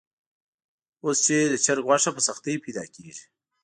[1.03, 3.25] اوس چې د چرګ غوښه په سختۍ پیدا کېږي.